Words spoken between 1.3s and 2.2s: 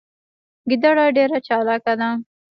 چالاکه ده